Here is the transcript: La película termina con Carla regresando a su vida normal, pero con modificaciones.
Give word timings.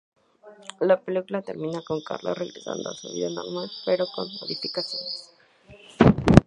La 0.79 0.99
película 0.99 1.43
termina 1.43 1.83
con 1.83 2.01
Carla 2.01 2.33
regresando 2.33 2.89
a 2.89 2.93
su 2.95 3.13
vida 3.13 3.29
normal, 3.29 3.69
pero 3.85 4.07
con 4.15 4.27
modificaciones. 4.41 5.31